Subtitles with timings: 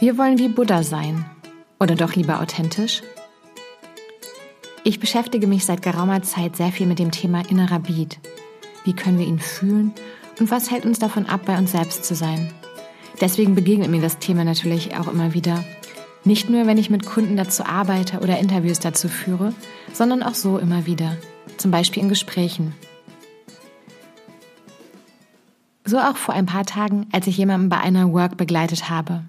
[0.00, 1.26] Wir wollen wie Buddha sein.
[1.78, 3.02] Oder doch lieber authentisch?
[4.82, 8.18] Ich beschäftige mich seit geraumer Zeit sehr viel mit dem Thema innerer Beat.
[8.84, 9.92] Wie können wir ihn fühlen
[10.38, 12.50] und was hält uns davon ab, bei uns selbst zu sein?
[13.20, 15.62] Deswegen begegnet mir das Thema natürlich auch immer wieder.
[16.24, 19.52] Nicht nur, wenn ich mit Kunden dazu arbeite oder Interviews dazu führe,
[19.92, 21.18] sondern auch so immer wieder.
[21.58, 22.74] Zum Beispiel in Gesprächen.
[25.84, 29.24] So auch vor ein paar Tagen, als ich jemanden bei einer Work begleitet habe.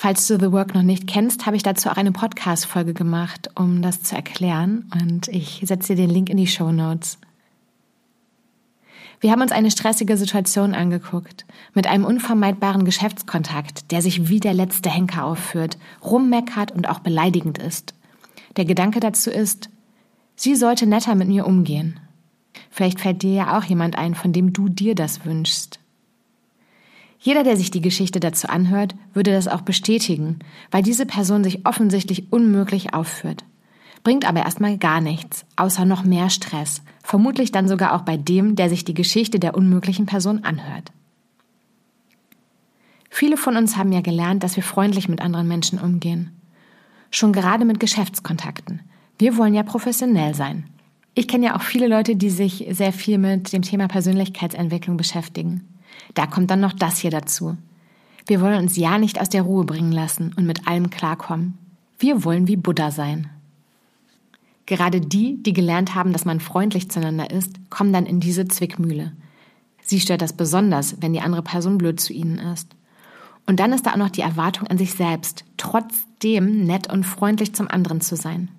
[0.00, 3.82] Falls du The Work noch nicht kennst, habe ich dazu auch eine Podcast-Folge gemacht, um
[3.82, 4.88] das zu erklären.
[4.94, 7.18] Und ich setze dir den Link in die Show Notes.
[9.18, 14.54] Wir haben uns eine stressige Situation angeguckt, mit einem unvermeidbaren Geschäftskontakt, der sich wie der
[14.54, 17.92] letzte Henker aufführt, rummeckert und auch beleidigend ist.
[18.56, 19.68] Der Gedanke dazu ist,
[20.36, 21.98] sie sollte netter mit mir umgehen.
[22.70, 25.80] Vielleicht fällt dir ja auch jemand ein, von dem du dir das wünschst.
[27.18, 30.38] Jeder, der sich die Geschichte dazu anhört, würde das auch bestätigen,
[30.70, 33.44] weil diese Person sich offensichtlich unmöglich aufführt.
[34.04, 38.54] Bringt aber erstmal gar nichts, außer noch mehr Stress, vermutlich dann sogar auch bei dem,
[38.54, 40.92] der sich die Geschichte der unmöglichen Person anhört.
[43.10, 46.30] Viele von uns haben ja gelernt, dass wir freundlich mit anderen Menschen umgehen.
[47.10, 48.80] Schon gerade mit Geschäftskontakten.
[49.18, 50.68] Wir wollen ja professionell sein.
[51.14, 55.66] Ich kenne ja auch viele Leute, die sich sehr viel mit dem Thema Persönlichkeitsentwicklung beschäftigen.
[56.14, 57.56] Da kommt dann noch das hier dazu.
[58.26, 61.56] Wir wollen uns ja nicht aus der Ruhe bringen lassen und mit allem klarkommen.
[61.98, 63.30] Wir wollen wie Buddha sein.
[64.66, 69.12] Gerade die, die gelernt haben, dass man freundlich zueinander ist, kommen dann in diese Zwickmühle.
[69.82, 72.68] Sie stört das besonders, wenn die andere Person blöd zu ihnen ist.
[73.46, 77.54] Und dann ist da auch noch die Erwartung an sich selbst, trotzdem nett und freundlich
[77.54, 78.50] zum anderen zu sein.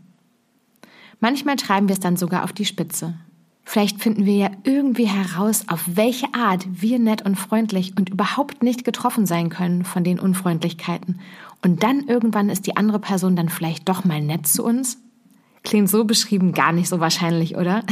[1.20, 3.14] Manchmal treiben wir es dann sogar auf die Spitze.
[3.72, 8.64] Vielleicht finden wir ja irgendwie heraus, auf welche Art wir nett und freundlich und überhaupt
[8.64, 11.20] nicht getroffen sein können von den Unfreundlichkeiten.
[11.64, 14.98] Und dann irgendwann ist die andere Person dann vielleicht doch mal nett zu uns?
[15.64, 17.84] Klingt so beschrieben gar nicht so wahrscheinlich, oder?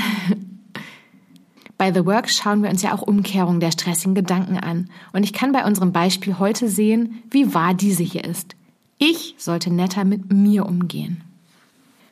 [1.78, 4.90] Bei The Work schauen wir uns ja auch Umkehrung der stressigen Gedanken an.
[5.14, 8.56] Und ich kann bei unserem Beispiel heute sehen, wie wahr diese hier ist.
[8.98, 11.22] Ich sollte netter mit mir umgehen.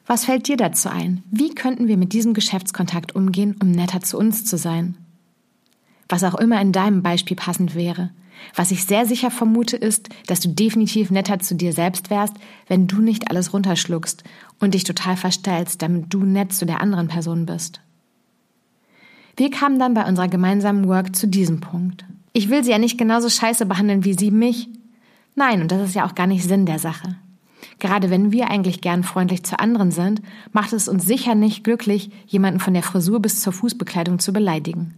[0.06, 1.24] Was fällt dir dazu ein?
[1.32, 4.96] Wie könnten wir mit diesem Geschäftskontakt umgehen, um netter zu uns zu sein?
[6.08, 8.12] Was auch immer in deinem Beispiel passend wäre.
[8.54, 12.36] Was ich sehr sicher vermute ist, dass du definitiv netter zu dir selbst wärst,
[12.68, 14.24] wenn du nicht alles runterschluckst
[14.60, 17.82] und dich total verstellst, damit du nett zu der anderen Person bist.
[19.38, 22.06] Wir kamen dann bei unserer gemeinsamen Work zu diesem Punkt.
[22.34, 24.70] Ich will sie ja nicht genauso scheiße behandeln wie sie mich.
[25.36, 27.18] Nein, und das ist ja auch gar nicht Sinn der Sache.
[27.80, 30.22] Gerade wenn wir eigentlich gern freundlich zu anderen sind,
[30.52, 34.96] macht es uns sicher nicht glücklich, jemanden von der Frisur bis zur Fußbekleidung zu beleidigen.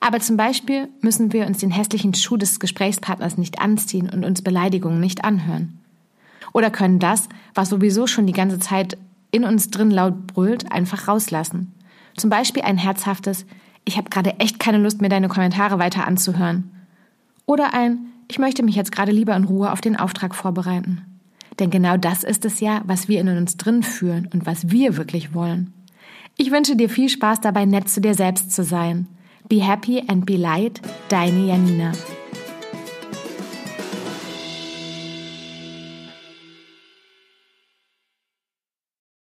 [0.00, 4.42] Aber zum Beispiel müssen wir uns den hässlichen Schuh des Gesprächspartners nicht anziehen und uns
[4.42, 5.78] Beleidigungen nicht anhören.
[6.52, 8.98] Oder können das, was sowieso schon die ganze Zeit
[9.30, 11.72] in uns drin laut brüllt, einfach rauslassen.
[12.16, 13.46] Zum Beispiel ein herzhaftes
[13.84, 16.70] Ich habe gerade echt keine Lust, mir deine Kommentare weiter anzuhören.
[17.46, 17.98] Oder ein
[18.28, 21.11] Ich möchte mich jetzt gerade lieber in Ruhe auf den Auftrag vorbereiten.
[21.62, 24.96] Denn genau das ist es ja, was wir in uns drin fühlen und was wir
[24.96, 25.72] wirklich wollen.
[26.36, 29.06] Ich wünsche dir viel Spaß dabei, nett zu dir selbst zu sein.
[29.48, 31.92] Be happy and be light, deine Janina.